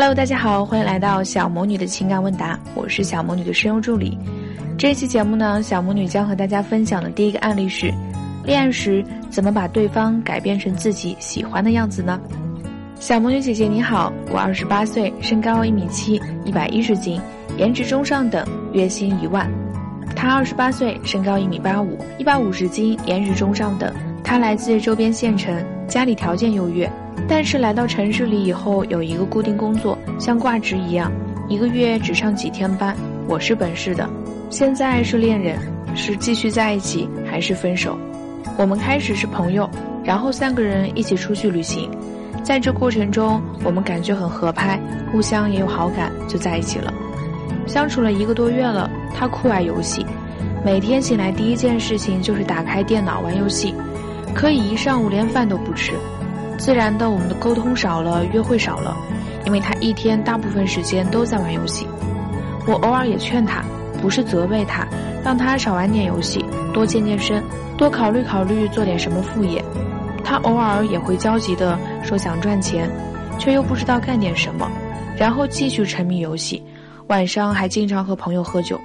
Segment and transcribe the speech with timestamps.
[0.00, 4.16] Hello，大家好，欢迎来到小魔女的情感问答，我是小魔女的声优助理。
[4.78, 7.92] 这期节目呢，小魔女将和大家分享的第一个案例是：
[8.44, 12.20] 恋爱时怎么把对方改变成自己喜欢的样子呢？
[13.00, 17.20] 小魔女姐姐你好，我二十八岁，身高一米七，一百一十斤，
[17.56, 19.50] 颜值中上等，月薪一万。
[20.14, 23.92] 他二十八岁，身高一米八五，一百五十斤，颜值中上等。
[24.22, 26.88] 他来自周边县城，家里条件优越，
[27.26, 31.10] 但是来到城市里以后有一个固定工作，像挂职一样，
[31.48, 32.96] 一个月只上几天班。
[33.26, 34.08] 我是本市的，
[34.50, 35.58] 现在是恋人，
[35.94, 37.98] 是继续在一起还是分手？
[38.56, 39.68] 我们开始是朋友，
[40.02, 41.90] 然后三个人一起出去旅行，
[42.42, 44.80] 在这过程中我们感觉很合拍，
[45.12, 46.92] 互相也有好感，就在一起了。
[47.66, 50.04] 相处了一个多月了，他酷爱游戏，
[50.64, 53.74] 每天醒来第一件事情就是打开电脑玩游戏，
[54.34, 55.92] 可以一上午连饭都不吃。
[56.58, 58.96] 自然的，我们的沟通少了，约会少了，
[59.46, 61.86] 因为他一天大部分时间都在玩游戏。
[62.66, 63.62] 我偶尔也劝他，
[64.02, 64.86] 不是责备他，
[65.24, 67.42] 让他少玩点游戏，多健健身，
[67.78, 69.64] 多考虑考虑做点什么副业。
[70.22, 72.90] 他偶尔也会焦急的说想赚钱，
[73.38, 74.70] 却又不知道干点什么，
[75.16, 76.62] 然后继续沉迷游戏。
[77.06, 78.78] 晚上还经常和朋友喝酒，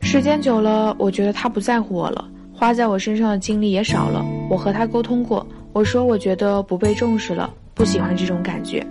[0.00, 4.24] 时间久了，我觉得他不在乎我了，花在我身上的精力也少了。
[4.48, 8.84] 我和他沟通过，我说我觉得不被重视了，不喜欢这种感觉。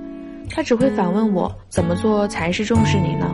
[0.49, 3.29] 他只会反问我怎么做才是重视你呢？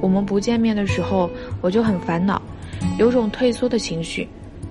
[0.00, 2.40] 我们不见面的时候，我就很烦恼，
[2.98, 4.26] 有种退缩的情绪；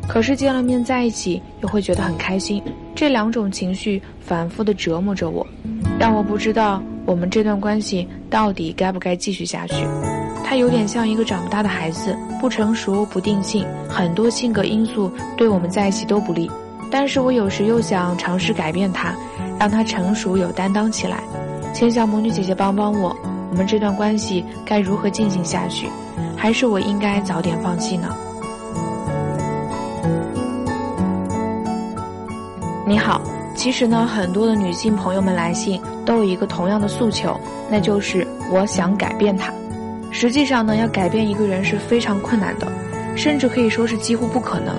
[0.07, 2.61] 可是见了面在一起，又会觉得很开心。
[2.93, 5.45] 这两种情绪反复的折磨着我，
[5.97, 9.85] 让我不知道我们这段关系到底该不该继续下去。
[10.43, 16.49] 他有点像一个长不大的孩子，不成熟、不定性，很多性格因素对我们在一起都不利。
[16.89, 19.13] 但是我有时又想尝试改变他，
[19.59, 21.23] 让他成熟有担当起来。
[21.73, 23.15] 请小魔女姐姐帮帮我，
[23.51, 25.87] 我们这段关系该如何进行下去？
[26.35, 28.15] 还是我应该早点放弃呢？
[32.85, 33.21] 你好，
[33.55, 37.37] 其实呢，很多的女性朋友们来信都有一个同样的诉求，
[37.69, 39.51] 那就是我想改变他。
[40.09, 42.67] 实际上呢，要改变一个人是非常困难的，
[43.15, 44.73] 甚至可以说是几乎不可能，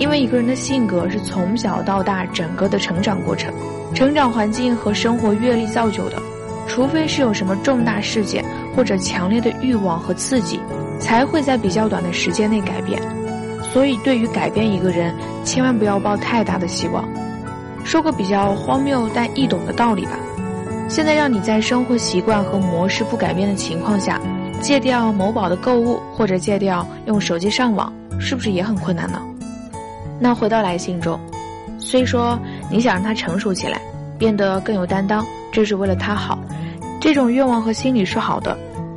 [0.00, 3.52] 因为一个人的性格是从小到大整个的成长过程、
[3.94, 6.16] 成长环境和生活阅历造就的，
[6.66, 8.42] 除非是有什么重大事件
[8.74, 10.58] 或者强烈的欲望和刺激，
[10.98, 13.00] 才会在比较短的时间内改变。
[13.62, 17.06] 所以，对于改变一个人，千万不要抱太大的希望。
[17.84, 20.18] 说个比较荒谬但易懂的道理吧，
[20.88, 24.18] 现在让你在生活习惯和模式不改变的情况下。
[24.62, 29.18] 戒掉某宝的购物，或者戒掉用手机上网，是不是也很困难呢？
[30.20, 31.18] 那回到来信中，
[31.78, 32.38] 虽说
[32.70, 33.80] 你想让他成熟起来，
[34.18, 36.38] 变得更有担当，这是为了他好，
[37.00, 38.56] 这种愿望和心理是好的。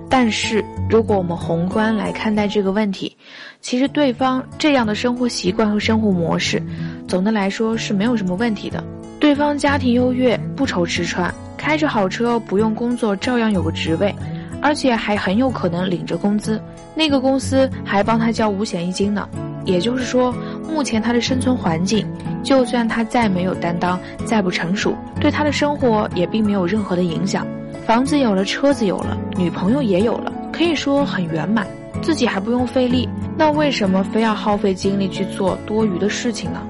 [0.09, 3.15] 但是，如果我们宏观来看待这个问题，
[3.61, 6.61] 其实对方这样的生活习惯和生活模式，
[7.07, 8.83] 总的来说是没有什么问题的。
[9.19, 14.13] 对方家庭优越，不愁吃穿，开着好车，不用工作，照样有个职位。
[14.61, 16.61] 而且还很有可能领着工资，
[16.95, 19.27] 那个公司还帮他交五险一金呢。
[19.65, 20.33] 也就是说，
[20.67, 22.07] 目前他的生存环境，
[22.43, 27.45] 就算他再没有担当、再不成熟，对他的生活也并没有任何的影响。
[27.85, 31.67] 房子有了，车子有了，女朋友也有了，可以说很圆满，
[32.01, 33.07] 自己还不用费力。
[33.37, 36.61] 那为什么非要耗费精力去做多余的事情呢？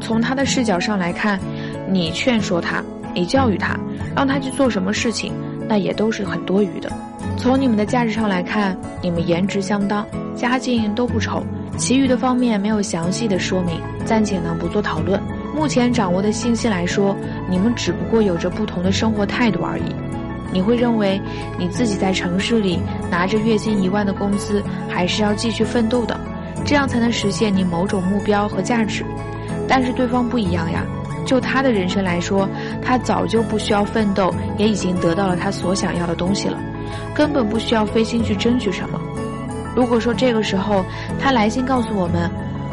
[0.00, 1.40] 从他的视角上来看，
[1.88, 2.84] 你劝说他，
[3.14, 3.74] 你教育他，
[4.14, 5.32] 让他去做什么事情，
[5.66, 6.92] 那也都是很多余的。
[7.36, 10.06] 从你们的价值上来看，你们颜值相当，
[10.36, 11.42] 家境都不丑，
[11.76, 15.20] 其余的方面没有详细的说明，暂且呢不做讨论。
[15.54, 17.16] 目前掌握的信息来说，
[17.48, 19.84] 你们只不过有着不同的生活态度而已。
[20.52, 21.20] 你会认为
[21.58, 22.78] 你自己在城市里
[23.10, 26.18] 拿着月薪一万的工资，还是要继续奋斗的，
[26.64, 29.04] 这样才能实现你某种目标和价值。
[29.66, 30.84] 但是对方不一样呀，
[31.26, 32.48] 就他的人生来说，
[32.80, 36.58] 他早就不需要奋斗，也已经得到了他所想要的东西了。
[37.14, 39.00] 根本不需要费心去争取什么。
[39.74, 40.84] 如果说这个时候
[41.20, 42.30] 他来信告诉我们，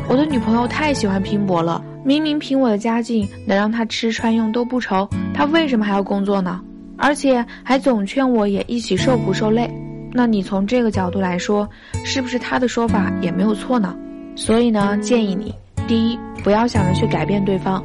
[0.07, 6.62] 我的女朋友太喜欢拼搏了，明明凭我的家境能让她吃穿用都不愁，她为什么还要工作呢？
[6.98, 9.69] 而且还总劝我也一起受苦受累。
[10.13, 11.68] 那你从这个角度来说，
[12.03, 13.95] 是不是他的说法也没有错呢？
[14.36, 15.53] 所以呢，建议你，
[15.88, 17.83] 第一，不要想着去改变对方，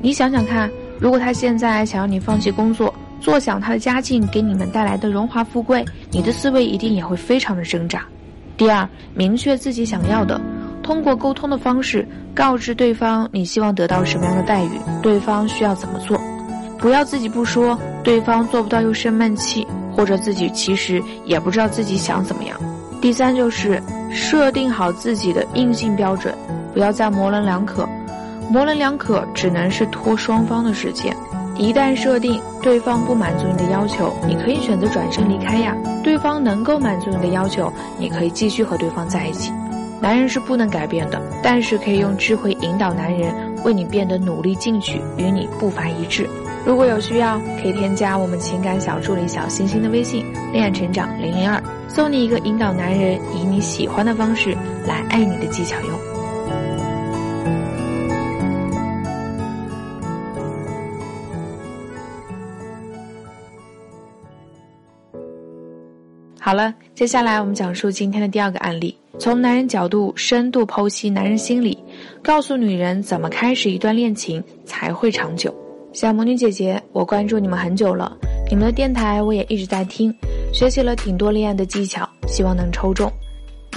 [0.00, 2.92] 你想想看，如果他现在想要你放弃工作。
[3.20, 8.06] 坐享他的家境给你们带来的荣华富贵，你的思维一定也会非常的挣扎。
[8.58, 10.38] 第二，明确自己想要的，
[10.82, 14.70] 通过沟通的方式告知对方你希望得到什么样的待遇，
[15.00, 16.20] 对方需要怎么做，
[16.76, 19.64] 不要自己不说，对方做不到又生闷气，
[19.94, 22.58] 或者自己其实也不知道自己想怎么样。
[23.00, 23.80] 第三就是
[24.12, 26.34] 设定好自己的硬性标准，
[26.74, 27.88] 不要再模棱两可。
[28.50, 31.16] 模棱两可只能是拖双方的时间。
[31.58, 35.76] 一旦设定对方不满足你的要求，你可以选择转身离开呀。
[36.04, 39.52] 对方能够满足你的要求，你可以继续和对方在一起。
[40.00, 43.34] 男人是不能改变的，但是可以用智慧引导男人
[43.64, 46.30] 为你变得努力进取，与你步伐一致。
[46.64, 54.56] 如果有需要，可以添加我们情感小助理小星星的微信“恋爱成长零零二”，送你一个引导男人以你喜欢的方式
[54.86, 56.07] 来爱你的技巧用。
[66.48, 68.96] 好了，接下来我们讲述今天的第二个案例。
[69.18, 71.76] 从男人角度深度剖析男人心理，
[72.22, 75.54] 告诉女人怎么开始一段恋情才会长久。
[75.92, 78.16] 小魔女姐姐，我关注你们很久了，
[78.48, 80.10] 你们的电台我也一直在听，
[80.50, 83.12] 学习了挺多恋爱的技巧，希望能抽中。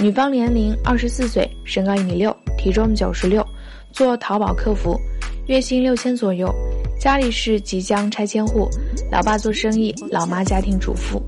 [0.00, 3.46] 女方年龄二十四岁，身高一米六，体重九十六，
[3.90, 4.98] 做淘宝客服，
[5.46, 6.50] 月薪六千左右，
[6.98, 8.66] 家里是即将拆迁户，
[9.10, 11.22] 老爸做生意，老妈家庭主妇。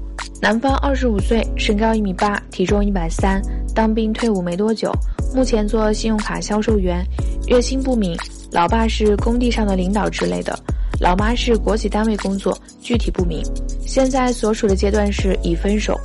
[0.45, 3.41] 男方二十五岁，身高一米八，体重一百三，
[3.75, 4.93] 当兵退伍没多久，
[5.35, 7.03] 目前做信用卡销售员，
[7.47, 8.15] 月薪不明。
[8.53, 10.55] 老爸是工地上的领导之类的，
[11.01, 13.43] 老妈是国企单位工作，具体不明。
[13.87, 15.99] 现在所处的阶段是已分手，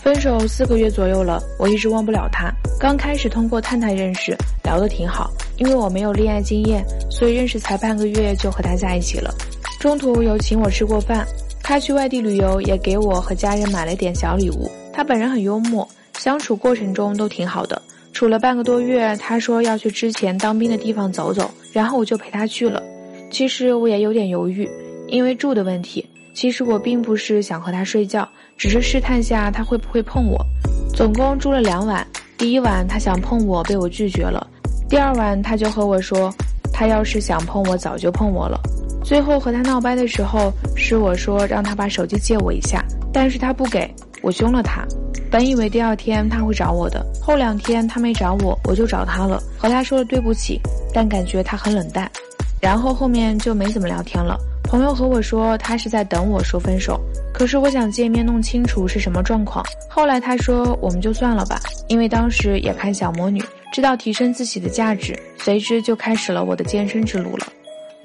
[0.00, 2.48] 分手四个月左右了，我一直忘不了他。
[2.78, 5.28] 刚开始通过探探认识，聊得挺好，
[5.58, 9.34] 因为我没有恋爱经验，所以认识才半个月就和他在一起了。
[9.80, 11.26] 中途有请我吃过饭。
[11.70, 14.68] 他去外地旅游，也给我和家人买了点小礼物。
[14.92, 15.88] 他本人很幽默，
[16.18, 17.80] 相处过程中都挺好的。
[18.12, 22.82] 处了半个多月，他说要去之前当兵的地方走走，然后我就陪他去了。
[23.30, 24.68] 其实我也有点犹豫，
[25.06, 26.04] 因为住的问题。
[26.34, 30.44] 其实我并不是想和他睡觉，只是试探下他会不会碰我。
[30.92, 32.04] 总共住了两晚，
[32.36, 34.44] 第一晚他想碰我，被我拒绝了。
[34.88, 36.34] 第二晚他就和我说，
[36.72, 38.60] 他要是想碰我，早就碰我了。
[39.02, 43.92] 最后和他闹掰的时候，是我说让他把手机借我一下，但是他不给
[44.22, 44.84] 我凶了他。
[45.30, 50.60] 本以为第二天他会找我的，后两天他没找我，我就找他了，和他说了对不起，
[50.92, 52.10] 但感觉他很冷淡，
[52.60, 54.36] 然后后面就没怎么聊天了。
[54.64, 57.00] 朋友和我说他是在等我说分手，
[57.32, 59.64] 可是我想见面弄清楚是什么状况。
[59.88, 63.42] 后来他说我们就算了吧，因为当时也看小魔女，
[63.72, 67.46] 知道提升自己的价值，随之就开始了我的健身之路了。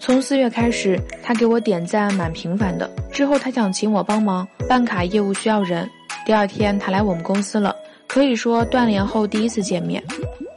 [0.05, 2.87] 从四月开始，他给我点赞蛮频繁的。
[3.11, 5.89] 之后他想请我帮忙办卡业务，需要人。
[6.27, 7.75] 第二天他来我们公司了，
[8.07, 10.03] 可以说断联后第一次见面。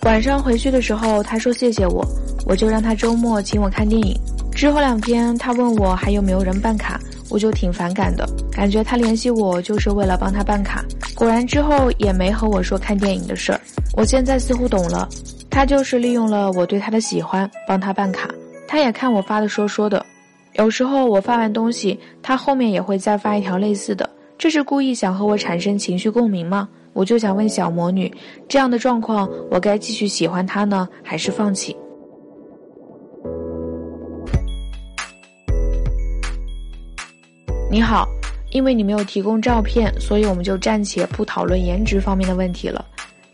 [0.02, 2.04] 晚上回去的时候，他说谢谢我，
[2.44, 4.14] 我就让他周末请我看电影。
[4.54, 7.00] 之后两天他问我还有没有人办卡，
[7.30, 10.84] 我就挺反感的，感觉他联系我就是为了帮他办卡。
[11.14, 13.58] 果然之后也没和我说看电影的事儿。
[13.94, 15.08] 我现在似乎懂了，
[15.48, 18.28] 他就是利用了我对他的喜欢，帮他办卡。
[18.68, 20.04] 他也看我发的说说的，
[20.52, 26.68] 有时候我发完东西，他后面也会再发一条类似的，这是故意想和我产生情绪共鸣吗？
[26.92, 28.12] 我就想问小魔女，
[28.46, 31.74] 这样的状况，我该继续喜欢他呢，还是放弃？
[37.70, 38.06] 你好，
[38.50, 42.84] 因为你没有提供照片，所以我们就暂且不讨论颜值方面的问题了。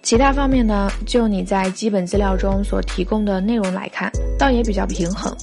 [0.04, 0.90] 其他方面呢？
[1.06, 5.34] 就你在基本资料中所提供的内容来看，倒也比较平衡，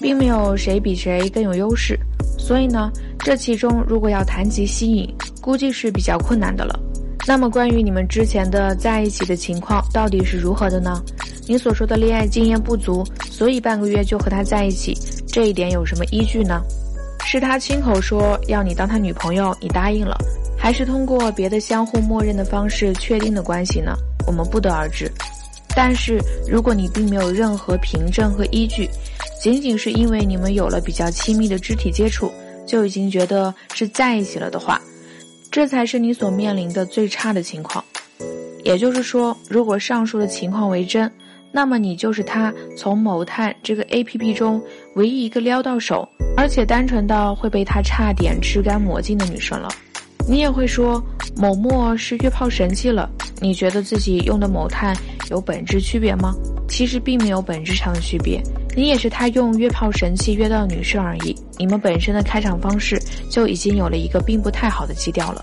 [0.00, 1.96] 并没有谁比谁更有优势。
[2.36, 2.90] 所以呢，
[3.20, 5.08] 这其中如果要谈及吸引，
[5.40, 6.76] 估计是比较困难的了。
[7.24, 11.00] 那么，关于你们之前的在一起的情况到底是如何的呢？
[11.46, 14.92] 你所说的恋爱经验不足，所以半个月就和他在一起，
[15.28, 16.60] 这一点有什么依据呢？
[17.24, 20.18] 是他亲口说要你当他女朋友，你答应了？
[20.60, 23.96] 还是通过别的相互默认的方式确定的关系呢？
[24.26, 25.10] 我们不得而知。
[25.74, 28.88] 但是如果你并没有任何凭证和依据，
[29.40, 32.30] 仅仅是因为你们有了比较亲密的肢体接触，
[32.66, 34.78] 就已经觉得是在一起了的话，
[35.50, 37.82] 这才是你所面临的最差的情况。
[38.62, 41.10] 也就是说，如果上述的情况为真，
[41.50, 44.62] 那么你就是他从某探这个 A P P 中
[44.96, 49.68] 唯一一个撩到手，而且单纯到会被他差点吃干抹净的女生了。
[50.30, 53.10] 你也会说某陌是约炮神器了？
[53.40, 54.96] 你觉得自己用的某探
[55.28, 56.32] 有本质区别吗？
[56.68, 58.40] 其实并没有本质上的区别，
[58.76, 61.34] 你也是他用约炮神器约到女生而已。
[61.58, 62.96] 你们本身的开场方式
[63.28, 65.42] 就已经有了一个并不太好的基调了。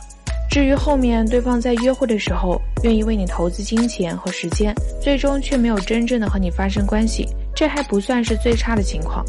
[0.49, 9.21] 至于后面对方在约会的时候愿意为你投资金钱和时间，最终却没有真正的和你发生关系，这还不算是最差的情况。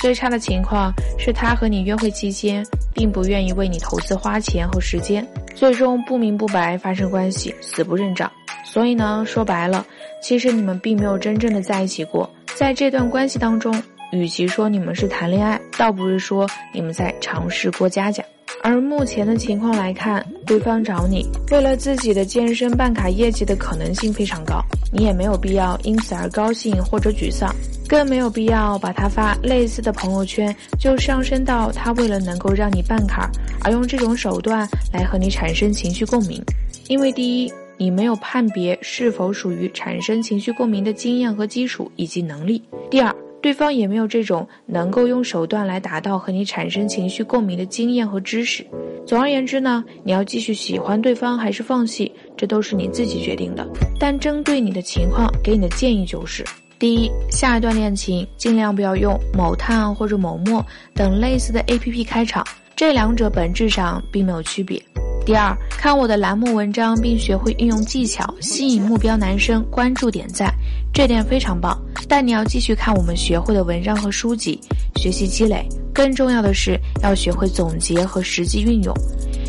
[0.00, 2.64] 最差的情况是他和你约会期间，
[2.94, 8.30] 并不愿意为你投资花钱和时间，最终不明不白发生关系，死不认账。
[8.64, 9.84] 所以呢，说白了，
[10.22, 12.28] 其实你们并没有真正的在一起过。
[12.54, 13.74] 在这段关系当中，
[14.12, 18.22] 与其说你们是谈恋爱，倒不是说你们在尝试过家家。
[18.62, 24.62] 而目前的情况来看，对方找你为了自己的健身办卡业绩的可能性非常高，
[24.92, 27.54] 你也没有必要因此而高兴或者沮丧，
[27.88, 33.30] 更没有必要把他发类似的朋友圈就上升到他为了能够让你办卡
[33.62, 36.42] 而用这种手段来和你产生情绪共鸣，
[36.88, 42.60] 因为第一，你没有判别是否属于产生情绪共鸣的经验和基础以及能力；
[42.90, 43.14] 第二。
[43.48, 48.62] 对方也没有这种能够用手段来达到和你产生情绪共鸣的经验和知识。
[49.06, 53.66] 总而言之呢，你要继续喜欢对方还是放弃，这都是你自己决定的。
[53.98, 56.44] 但针对你的情况，给你的建议就是：
[56.78, 60.62] 第一，下一段恋情尽量不要用某探或者某陌
[60.92, 64.78] 等类似的 APP 开场，这两者本质上并没有区别。
[65.24, 70.52] 第二，看我的栏目文章并学会运用技巧，吸引目标男生关注点赞，
[70.92, 71.82] 这点非常棒。
[72.08, 74.58] 但你要继续看我们学会的文章和书籍，
[74.96, 75.64] 学习积累。
[75.92, 78.94] 更重要的是要学会总结和实际运用，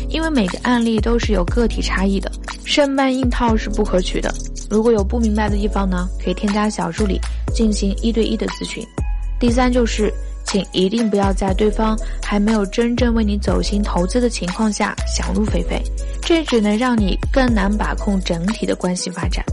[0.08, 2.30] 因为每个案例都是有个体差异的，
[2.64, 4.34] 生搬硬套是不可取的。
[4.68, 7.18] 如果有不明白的地方呢，可以添加小助理
[7.54, 8.84] 进行一对一的咨询。
[9.38, 10.12] 第三就是。
[10.42, 15.80] 请一定不要在对方还没有真正为你走心投资的情况下想入非非，
[16.22, 19.44] 这只能让你更难把控整体的关系发展。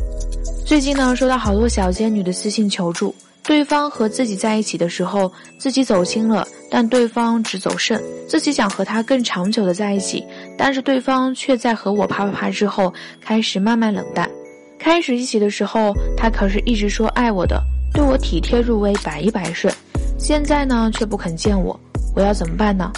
[0.68, 10.22] 最近呢，收到好多小仙女的私信求助，对方和自己在一起的时候，自己走心了，但对方只走肾，自己想和他更长久的在一起，
[10.58, 14.30] 但是对方却在和我啪啪啪之后开始慢慢冷淡。
[14.78, 19.74] 开始一起的时候，他可是一直说爱我的，对我体贴入微，百依百顺。
[20.20, 21.80] 现在呢，却不肯见我，
[22.14, 22.92] 我要怎么办呢？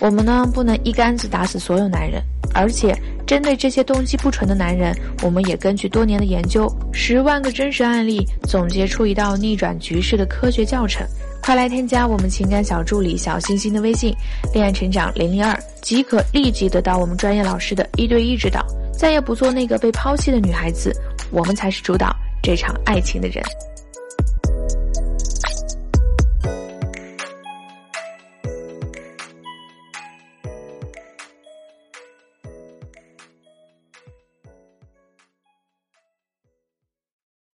[0.00, 2.94] 我们呢，不能一竿子打死所有男人，而且
[3.26, 11.04] 针对这些动机不纯的男人，我们也根据多年的研究，十万个真实案例，总结出一道逆转局势的科学教程。
[11.42, 14.14] 快来添加我们情感小助理小星星的微信，
[14.52, 20.92] 恋爱成长零零二，即可立即得到我们专业老师的一对一指导，再也不做那个被抛弃的女孩子，
[21.30, 23.42] 我们才是主导这场爱情的人。